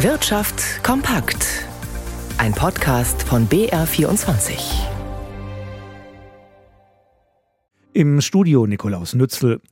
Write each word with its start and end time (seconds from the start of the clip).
Wirtschaft 0.00 0.84
kompakt. 0.84 1.66
Ein 2.36 2.52
Podcast 2.52 3.22
von 3.22 3.48
BR24. 3.48 4.84
Im 7.94 8.20
Studio 8.20 8.66
Nikolaus 8.66 9.14
Nützel. 9.14 9.62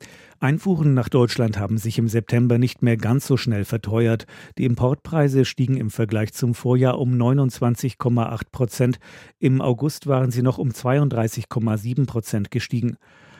Einfuhren 0.40 0.94
nach 0.94 1.10
Deutschland 1.10 1.58
haben 1.58 1.76
sich 1.76 1.98
im 1.98 2.08
September 2.08 2.56
nicht 2.56 2.80
mehr 2.80 2.96
ganz 2.96 3.26
so 3.26 3.36
schnell 3.36 3.66
verteuert. 3.66 4.24
Die 4.56 4.64
Importpreise 4.64 5.44
stiegen 5.44 5.76
im 5.76 5.90
Vergleich 5.90 6.32
zum 6.32 6.54
Vorjahr 6.54 6.98
um 6.98 7.12
29,8 7.12 8.44
Prozent. 8.50 8.98
Im 9.38 9.60
August 9.60 10.06
waren 10.06 10.30
sie 10.30 10.42
noch 10.42 10.56
um 10.56 10.70
32,7 10.70 12.06
Prozent 12.06 12.50
gestiegen. 12.50 12.96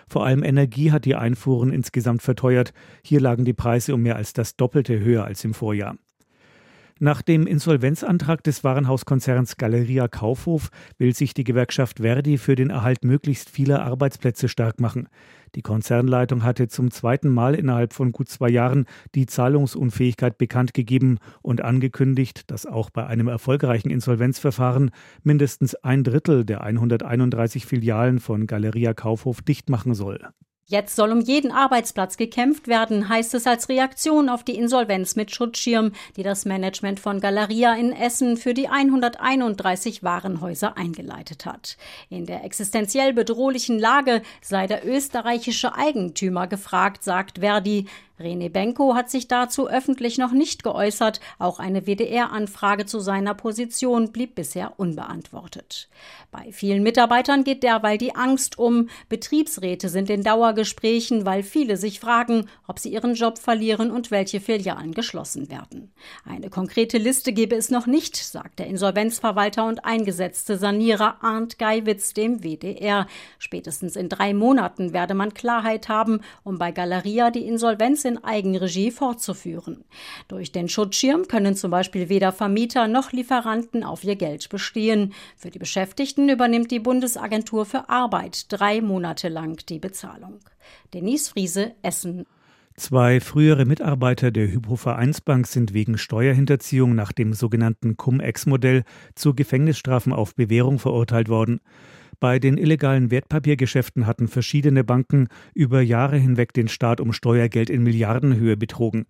Vor 0.06 0.26
allem 0.26 0.44
Energie 0.44 0.92
hat 0.92 1.06
die 1.06 1.14
Einfuhren 1.14 1.72
insgesamt 1.72 2.20
verteuert. 2.20 2.74
Hier 3.02 3.20
lagen 3.20 3.46
die 3.46 3.54
Preise 3.54 3.94
um 3.94 4.02
mehr 4.02 4.16
als 4.16 4.34
das 4.34 4.56
Doppelte 4.56 5.00
höher 5.00 5.24
als 5.24 5.42
im 5.44 5.54
Vorjahr. 5.54 5.96
Nach 7.00 7.22
dem 7.22 7.48
Insolvenzantrag 7.48 8.44
des 8.44 8.62
Warenhauskonzerns 8.62 9.56
Galeria 9.56 10.06
Kaufhof 10.06 10.70
will 10.96 11.12
sich 11.12 11.34
die 11.34 11.42
Gewerkschaft 11.42 11.98
Verdi 11.98 12.38
für 12.38 12.54
den 12.54 12.70
Erhalt 12.70 13.04
möglichst 13.04 13.50
vieler 13.50 13.82
Arbeitsplätze 13.82 14.48
stark 14.48 14.80
machen. 14.80 15.08
Die 15.56 15.62
Konzernleitung 15.62 16.44
hatte 16.44 16.68
zum 16.68 16.92
zweiten 16.92 17.30
Mal 17.30 17.56
innerhalb 17.56 17.94
von 17.94 18.12
gut 18.12 18.28
zwei 18.28 18.48
Jahren 18.48 18.86
die 19.16 19.26
Zahlungsunfähigkeit 19.26 20.38
bekannt 20.38 20.72
gegeben 20.72 21.18
und 21.42 21.62
angekündigt, 21.62 22.48
dass 22.52 22.64
auch 22.64 22.90
bei 22.90 23.04
einem 23.04 23.26
erfolgreichen 23.26 23.90
Insolvenzverfahren 23.90 24.92
mindestens 25.24 25.74
ein 25.74 26.04
Drittel 26.04 26.44
der 26.44 26.62
131 26.62 27.66
Filialen 27.66 28.20
von 28.20 28.46
Galeria 28.46 28.94
Kaufhof 28.94 29.42
dicht 29.42 29.68
machen 29.68 29.94
soll. 29.94 30.20
Jetzt 30.66 30.96
soll 30.96 31.12
um 31.12 31.20
jeden 31.20 31.52
Arbeitsplatz 31.52 32.16
gekämpft 32.16 32.68
werden, 32.68 33.10
heißt 33.10 33.34
es 33.34 33.46
als 33.46 33.68
Reaktion 33.68 34.30
auf 34.30 34.44
die 34.44 34.56
Insolvenz 34.56 35.14
mit 35.14 35.30
Schutzschirm, 35.30 35.92
die 36.16 36.22
das 36.22 36.46
Management 36.46 37.00
von 37.00 37.20
Galeria 37.20 37.74
in 37.74 37.92
Essen 37.92 38.38
für 38.38 38.54
die 38.54 38.68
131 38.68 40.02
Warenhäuser 40.02 40.78
eingeleitet 40.78 41.44
hat. 41.44 41.76
In 42.08 42.24
der 42.24 42.44
existenziell 42.44 43.12
bedrohlichen 43.12 43.78
Lage 43.78 44.22
sei 44.40 44.66
der 44.66 44.88
österreichische 44.88 45.74
Eigentümer 45.74 46.46
gefragt, 46.46 47.04
sagt 47.04 47.40
Verdi. 47.40 47.86
Rene 48.18 48.48
Benko 48.48 48.94
hat 48.94 49.10
sich 49.10 49.26
dazu 49.26 49.68
öffentlich 49.68 50.18
noch 50.18 50.30
nicht 50.30 50.62
geäußert. 50.62 51.20
Auch 51.40 51.58
eine 51.58 51.86
WDR-Anfrage 51.86 52.86
zu 52.86 53.00
seiner 53.00 53.34
Position 53.34 54.12
blieb 54.12 54.36
bisher 54.36 54.74
unbeantwortet. 54.78 55.88
Bei 56.30 56.52
vielen 56.52 56.84
Mitarbeitern 56.84 57.42
geht 57.42 57.64
derweil 57.64 57.98
die 57.98 58.14
Angst 58.14 58.56
um. 58.56 58.88
Betriebsräte 59.08 59.88
sind 59.88 60.10
in 60.10 60.22
Dauergesprächen, 60.22 61.26
weil 61.26 61.42
viele 61.42 61.76
sich 61.76 61.98
fragen, 61.98 62.48
ob 62.68 62.78
sie 62.78 62.92
ihren 62.92 63.14
Job 63.14 63.38
verlieren 63.38 63.90
und 63.90 64.12
welche 64.12 64.40
Filialen 64.40 64.92
geschlossen 64.92 65.50
werden. 65.50 65.92
Eine 66.24 66.50
konkrete 66.50 66.98
Liste 66.98 67.32
gebe 67.32 67.56
es 67.56 67.70
noch 67.70 67.86
nicht, 67.86 68.16
sagt 68.16 68.60
der 68.60 68.68
Insolvenzverwalter 68.68 69.66
und 69.66 69.84
eingesetzte 69.84 70.56
Sanierer 70.56 71.16
Arndt 71.20 71.58
Geiwitz 71.58 72.14
dem 72.14 72.44
WDR. 72.44 73.08
Spätestens 73.38 73.96
in 73.96 74.08
drei 74.08 74.34
Monaten 74.34 74.92
werde 74.92 75.14
man 75.14 75.34
Klarheit 75.34 75.88
haben, 75.88 76.20
um 76.44 76.58
bei 76.58 76.70
Galeria 76.70 77.32
die 77.32 77.46
Insolvenz 77.46 78.03
in 78.04 78.22
Eigenregie 78.22 78.90
fortzuführen. 78.90 79.84
Durch 80.28 80.52
den 80.52 80.68
Schutzschirm 80.68 81.28
können 81.28 81.56
zum 81.56 81.70
Beispiel 81.70 82.08
weder 82.08 82.32
Vermieter 82.32 82.88
noch 82.88 83.12
Lieferanten 83.12 83.84
auf 83.84 84.04
ihr 84.04 84.16
Geld 84.16 84.48
bestehen. 84.48 85.12
Für 85.36 85.50
die 85.50 85.58
Beschäftigten 85.58 86.28
übernimmt 86.28 86.70
die 86.70 86.80
Bundesagentur 86.80 87.66
für 87.66 87.88
Arbeit 87.88 88.46
drei 88.48 88.80
Monate 88.80 89.28
lang 89.28 89.64
die 89.66 89.78
Bezahlung. 89.78 90.40
Denise 90.92 91.30
Friese, 91.30 91.72
Essen. 91.82 92.26
Zwei 92.76 93.20
frühere 93.20 93.66
Mitarbeiter 93.66 94.32
der 94.32 94.50
Hypo-Vereinsbank 94.50 95.46
sind 95.46 95.74
wegen 95.74 95.96
Steuerhinterziehung 95.96 96.96
nach 96.96 97.12
dem 97.12 97.32
sogenannten 97.32 97.96
Cum-Ex-Modell 97.96 98.82
zu 99.14 99.32
Gefängnisstrafen 99.32 100.12
auf 100.12 100.34
Bewährung 100.34 100.80
verurteilt 100.80 101.28
worden. 101.28 101.60
Bei 102.18 102.40
den 102.40 102.58
illegalen 102.58 103.12
Wertpapiergeschäften 103.12 104.08
hatten 104.08 104.26
verschiedene 104.26 104.82
Banken 104.82 105.28
über 105.54 105.82
Jahre 105.82 106.16
hinweg 106.16 106.52
den 106.52 106.66
Staat 106.66 107.00
um 107.00 107.12
Steuergeld 107.12 107.70
in 107.70 107.84
Milliardenhöhe 107.84 108.56
betrogen. 108.56 109.06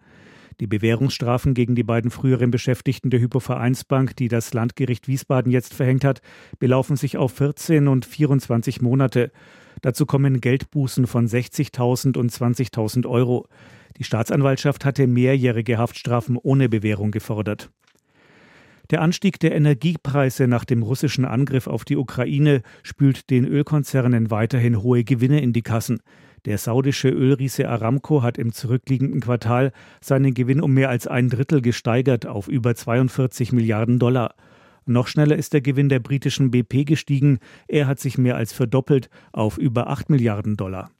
Die 0.61 0.67
Bewährungsstrafen 0.67 1.55
gegen 1.55 1.75
die 1.75 1.83
beiden 1.85 2.11
früheren 2.11 2.51
Beschäftigten 2.51 3.09
der 3.09 3.21
Hypovereinsbank, 3.21 4.15
die 4.17 4.29
das 4.29 4.53
Landgericht 4.53 5.09
Wiesbaden 5.09 5.51
jetzt 5.51 5.73
verhängt 5.73 6.05
hat, 6.05 6.21
belaufen 6.59 6.97
sich 6.97 7.17
auf 7.17 7.33
14 7.33 7.89
und 7.89 8.05
24 8.05 8.83
Monate. 8.83 9.33
Dazu 9.84 10.06
kommen 10.06 10.41
Geldbußen 10.41 11.06
von 11.06 11.28
60.000 11.28 12.17
und 12.17 12.33
20.000 12.33 13.06
Euro. 13.06 13.47
Die 13.99 14.05
Staatsanwaltschaft 14.05 14.83
hatte 14.87 15.06
mehrjährige 15.06 15.77
Haftstrafen 15.77 16.39
ohne 16.39 16.71
Bewährung 16.71 17.11
gefordert. 17.11 17.69
Der 18.91 19.03
Anstieg 19.03 19.39
der 19.41 19.55
Energiepreise 19.55 20.49
nach 20.49 20.65
dem 20.65 20.83
russischen 20.83 21.27
Angriff 21.27 21.67
auf 21.67 21.84
die 21.84 21.99
Ukraine 21.99 22.62
spült 22.83 23.28
den 23.28 23.44
Ölkonzernen 23.44 24.31
weiterhin 24.31 24.83
hohe 24.83 25.05
Gewinne 25.05 25.43
in 25.43 25.53
die 25.53 25.61
Kassen. 25.61 26.00
Der 26.47 26.56
saudische 26.56 27.11
Ölriese 27.11 27.69
Aramco 27.69 28.23
hat 28.23 28.39
im 28.39 28.55
zurückliegenden 28.55 29.21
Quartal 29.21 29.71
seinen 30.00 30.33
Gewinn 30.33 30.62
um 30.62 30.73
mehr 30.73 30.89
als 30.89 31.06
ein 31.06 31.28
Drittel 31.28 31.61
gesteigert 31.61 32.25
auf 32.25 32.49
über 32.49 32.75
42 32.75 33.53
Milliarden 33.53 33.99
Dollar. 33.99 34.34
Noch 34.87 35.06
schneller 35.06 35.37
ist 35.37 35.53
der 35.53 35.61
Gewinn 35.61 35.89
der 35.89 36.00
britischen 36.00 36.50
BP 36.50 36.84
gestiegen. 36.84 37.39
Er 37.69 37.87
hat 37.87 38.00
sich 38.00 38.19
mehr 38.19 38.37
als 38.37 38.53
verdoppelt 38.53 39.09
auf 39.33 39.59
über 39.59 39.89
8 39.89 40.11
Milliarden 40.11 40.56
Dollar. 40.56 40.91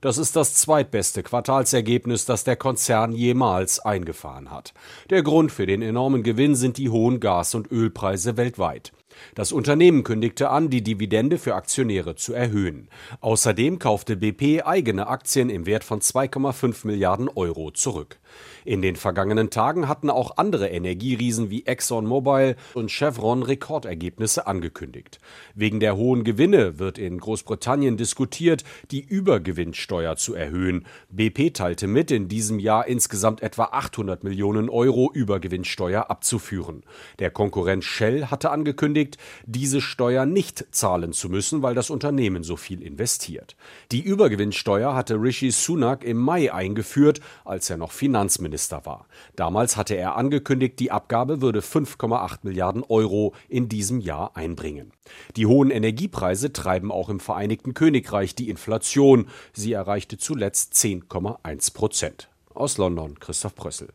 Das 0.00 0.16
ist 0.16 0.36
das 0.36 0.54
zweitbeste 0.54 1.24
Quartalsergebnis, 1.24 2.24
das 2.24 2.44
der 2.44 2.54
Konzern 2.54 3.10
jemals 3.10 3.80
eingefahren 3.80 4.48
hat. 4.48 4.72
Der 5.10 5.24
Grund 5.24 5.50
für 5.50 5.66
den 5.66 5.82
enormen 5.82 6.22
Gewinn 6.22 6.54
sind 6.54 6.78
die 6.78 6.88
hohen 6.88 7.18
Gas- 7.18 7.56
und 7.56 7.72
Ölpreise 7.72 8.36
weltweit. 8.36 8.92
Das 9.34 9.52
Unternehmen 9.52 10.04
kündigte 10.04 10.50
an, 10.50 10.70
die 10.70 10.82
Dividende 10.82 11.38
für 11.38 11.54
Aktionäre 11.54 12.14
zu 12.14 12.32
erhöhen. 12.32 12.88
Außerdem 13.20 13.78
kaufte 13.78 14.16
BP 14.16 14.62
eigene 14.64 15.06
Aktien 15.08 15.50
im 15.50 15.66
Wert 15.66 15.84
von 15.84 16.00
2,5 16.00 16.86
Milliarden 16.86 17.28
Euro 17.28 17.70
zurück. 17.70 18.18
In 18.64 18.82
den 18.82 18.96
vergangenen 18.96 19.50
Tagen 19.50 19.88
hatten 19.88 20.10
auch 20.10 20.36
andere 20.36 20.68
Energieriesen 20.68 21.50
wie 21.50 21.64
ExxonMobil 21.64 22.56
und 22.74 22.90
Chevron 22.90 23.42
Rekordergebnisse 23.42 24.46
angekündigt. 24.46 25.18
Wegen 25.54 25.80
der 25.80 25.96
hohen 25.96 26.24
Gewinne 26.24 26.78
wird 26.78 26.98
in 26.98 27.18
Großbritannien 27.18 27.96
diskutiert, 27.96 28.64
die 28.90 29.00
Übergewinnsteuer 29.00 29.87
zu 29.88 30.34
erhöhen. 30.34 30.84
BP 31.08 31.54
teilte 31.54 31.86
mit, 31.86 32.10
in 32.10 32.28
diesem 32.28 32.58
Jahr 32.58 32.86
insgesamt 32.86 33.42
etwa 33.42 33.64
800 33.64 34.22
Millionen 34.22 34.68
Euro 34.68 35.10
Übergewinnsteuer 35.12 36.10
abzuführen. 36.10 36.82
Der 37.18 37.30
Konkurrent 37.30 37.84
Shell 37.84 38.26
hatte 38.26 38.50
angekündigt, 38.50 39.16
diese 39.46 39.80
Steuer 39.80 40.26
nicht 40.26 40.66
zahlen 40.70 41.12
zu 41.12 41.30
müssen, 41.30 41.62
weil 41.62 41.74
das 41.74 41.88
Unternehmen 41.88 42.42
so 42.42 42.56
viel 42.56 42.82
investiert. 42.82 43.56
Die 43.90 44.02
Übergewinnsteuer 44.02 44.94
hatte 44.94 45.14
Rishi 45.14 45.50
Sunak 45.50 46.04
im 46.04 46.18
Mai 46.18 46.52
eingeführt, 46.52 47.20
als 47.44 47.70
er 47.70 47.78
noch 47.78 47.92
Finanzminister 47.92 48.84
war. 48.84 49.06
Damals 49.36 49.76
hatte 49.76 49.94
er 49.94 50.16
angekündigt, 50.16 50.78
die 50.80 50.90
Abgabe 50.90 51.40
würde 51.40 51.60
5,8 51.60 52.40
Milliarden 52.42 52.84
Euro 52.84 53.34
in 53.48 53.68
diesem 53.68 54.00
Jahr 54.00 54.36
einbringen. 54.36 54.92
Die 55.36 55.46
hohen 55.46 55.70
Energiepreise 55.70 56.52
treiben 56.52 56.90
auch 56.90 57.08
im 57.08 57.20
Vereinigten 57.20 57.74
Königreich 57.74 58.34
die 58.34 58.48
Inflation. 58.48 59.26
Sie 59.52 59.72
erreichte 59.72 60.18
zuletzt 60.18 60.74
10,1 60.74 61.74
Prozent. 61.74 62.28
Aus 62.54 62.78
London 62.78 63.18
Christoph 63.18 63.54
Brössel. 63.54 63.88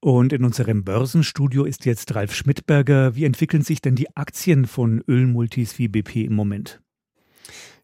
Und 0.00 0.32
in 0.32 0.44
unserem 0.44 0.82
Börsenstudio 0.82 1.64
ist 1.64 1.84
jetzt 1.84 2.14
Ralf 2.14 2.34
Schmidberger. 2.34 3.14
Wie 3.14 3.24
entwickeln 3.24 3.62
sich 3.62 3.82
denn 3.82 3.96
die 3.96 4.16
Aktien 4.16 4.66
von 4.66 5.04
Ölmultis 5.06 5.78
wie 5.78 5.88
BP 5.88 6.24
im 6.24 6.34
Moment? 6.34 6.80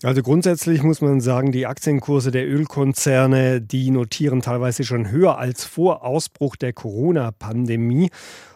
Also 0.03 0.23
grundsätzlich 0.23 0.83
muss 0.83 1.01
man 1.01 1.23
sagen, 1.23 1.53
die 1.53 1.67
Aktienkurse 1.67 2.31
der 2.31 2.47
Ölkonzerne, 2.47 3.63
die 3.63 3.91
notieren 3.91 4.43
teilweise 4.43 4.85
schon 4.85 5.11
höher 5.11 5.39
als 5.39 5.65
vor 5.65 6.05
Ausbruch 6.05 6.57
der 6.57 6.75
Corona-Pandemie. 6.75 8.11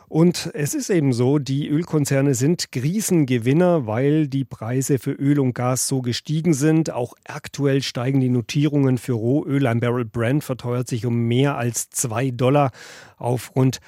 Und 0.07 0.51
es 0.53 0.75
ist 0.75 0.91
eben 0.91 1.15
so, 1.15 1.39
die 1.39 1.69
Ölkonzerne 1.69 2.35
sind 2.35 2.73
Krisengewinner, 2.73 3.87
weil 3.87 4.29
die 4.29 4.45
Preise 4.45 4.99
für 4.99 5.13
Öl 5.13 5.39
und 5.41 5.55
Gas 5.55 5.89
so 5.89 6.03
gestiegen 6.03 6.53
sind. 6.53 6.91
Auch 6.91 7.15
aktuell 7.25 7.81
steigen 7.81 8.21
die 8.21 8.29
Notierungen 8.29 8.99
für 8.99 9.13
Rohöl. 9.13 9.67
Ein 9.67 9.81
Barrel 9.81 10.05
Brent 10.05 10.45
verteuert 10.45 10.89
sich 10.89 11.07
um 11.07 11.17
mehr 11.27 11.57
als 11.57 11.89
zwei 11.89 12.33
Dollar 12.33 12.71
auf 13.17 13.57
rund 13.57 13.81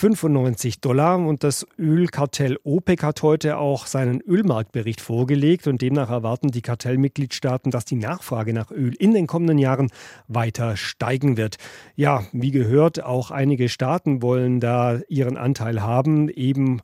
95 0.00 0.80
Dollar. 0.80 1.18
Und 1.18 1.44
das 1.44 1.66
Ölkartell 1.78 2.58
OPEC 2.64 3.02
hat 3.02 3.22
heute 3.22 3.58
auch 3.58 3.86
seinen 3.86 4.22
Ölmarktbericht 4.22 5.00
vorgelegt 5.00 5.66
und 5.66 5.82
demnach 5.82 6.08
erwarten 6.08 6.48
die 6.48 6.62
Kartellmitgliedstaaten, 6.62 7.70
dass 7.70 7.84
die 7.84 7.96
Nachfrage 7.96 8.54
nach 8.54 8.70
Öl 8.70 8.94
in 8.94 9.12
den 9.12 9.26
kommenden 9.26 9.58
Jahren 9.58 9.90
weiter 10.26 10.78
steigen 10.78 11.36
wird. 11.36 11.56
Ja, 11.96 12.22
wie 12.32 12.50
gehört, 12.50 13.04
auch 13.04 13.30
einige 13.30 13.68
Staaten 13.68 14.22
wollen 14.22 14.58
da 14.58 15.00
ihren 15.08 15.36
Anteil 15.36 15.82
haben, 15.82 16.30
eben 16.30 16.80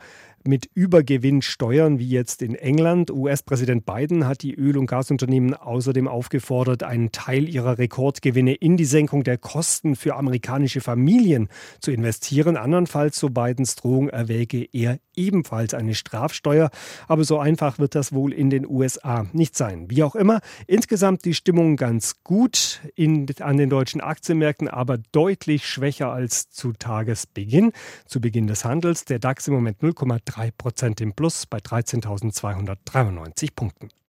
mit 0.47 0.69
Übergewinnsteuern 0.75 1.99
wie 1.99 2.09
jetzt 2.09 2.43
in 2.43 2.55
England. 2.55 3.11
US-Präsident 3.11 3.87
Biden 3.87 4.27
hat 4.27 4.43
die 4.43 4.55
Öl- 4.55 4.77
und 4.77 4.87
Gasunternehmen 4.87 5.55
außerdem 5.55 6.09
aufgefordert, 6.09 6.83
einen 6.83 7.13
Teil 7.13 7.49
ihrer 7.49 7.79
Rekordgewinne 7.79 8.55
in 8.55 8.77
die 8.77 8.85
Senkung 8.85 9.25
der 9.25 9.39
Kosten 9.39 9.97
für 9.97 10.17
amerikanische 10.17 10.81
Familien 10.81 11.49
zu 11.81 11.91
investieren. 11.91 12.57
Andernfalls, 12.57 13.19
so 13.19 13.31
Bidens 13.31 13.77
Drohung, 13.77 14.09
erwäge 14.09 14.69
er 14.73 14.99
ebenfalls 15.17 15.75
eine 15.75 15.95
Strafsteuer. 15.95 16.71
Aber 17.09 17.25
so 17.25 17.39
einfach 17.39 17.79
wird 17.79 17.95
das 17.95 18.13
wohl 18.13 18.33
in 18.33 18.51
den 18.51 18.67
USA 18.67 19.27
nicht 19.33 19.57
sein. 19.57 19.91
Wie 19.91 20.03
auch 20.03 20.15
immer, 20.15 20.41
insgesamt 20.67 21.25
die 21.25 21.35
Stimmung 21.35 21.77
ganz 21.77 22.23
gut 22.23 22.81
in, 22.95 23.27
an 23.41 23.57
den 23.57 23.71
deutschen 23.71 24.01
Aktienmärkten, 24.01 24.69
aber 24.69 24.99
deutlich 25.13 25.67
schwächer 25.67 26.13
als 26.13 26.51
zu 26.51 26.73
Tagesbeginn. 26.73 27.73
Zu 28.07 28.21
Beginn 28.21 28.47
des 28.47 28.65
Handels 28.65 29.05
der 29.05 29.19
DAX 29.19 29.49
im 29.49 29.55
Moment 29.55 29.81
0,3 29.81 30.36
Prozent 30.59 31.01
im 31.01 31.15
Plus 31.15 31.47
bei 31.47 31.59
13.293 31.59 33.55
Punkten. 33.55 33.89